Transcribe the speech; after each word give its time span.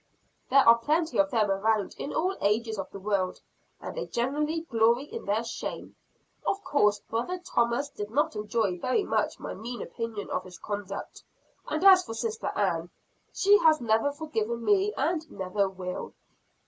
There 0.49 0.67
are 0.67 0.79
plenty 0.79 1.19
of 1.19 1.29
them 1.29 1.51
around 1.51 1.93
in 1.99 2.11
all 2.11 2.35
ages 2.41 2.79
of 2.79 2.89
the 2.89 2.97
world, 2.97 3.39
and 3.79 3.95
they 3.95 4.07
generally 4.07 4.61
glory 4.61 5.03
in 5.03 5.25
their 5.25 5.43
shame. 5.43 5.95
Of 6.43 6.63
course 6.63 6.99
brother 7.01 7.37
Thomas 7.37 7.87
did 7.89 8.09
not 8.09 8.35
enjoy 8.35 8.79
very 8.79 9.03
much 9.03 9.39
my 9.39 9.53
mean 9.53 9.79
opinion 9.79 10.31
of 10.31 10.43
his 10.43 10.57
conduct 10.57 11.23
and 11.67 11.83
as 11.83 12.03
for 12.03 12.15
sister 12.15 12.47
Ann, 12.55 12.89
she 13.31 13.59
has 13.59 13.79
never 13.79 14.11
forgiven 14.11 14.65
me, 14.65 14.91
and 14.97 15.29
never 15.29 15.69
will." 15.69 16.15